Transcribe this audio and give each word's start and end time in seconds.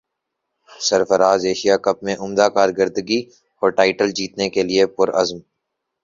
سرفراز 0.69 1.41
Asia 1.45 1.75
Cup 1.77 1.97
میں 2.03 2.15
عمدہ 2.19 2.47
کارکردگی 2.55 3.19
اور 3.61 3.69
ٹائٹل 3.71 4.11
جیتنے 4.11 4.49
کیلئے 4.49 4.85
پرعزم 4.95 5.39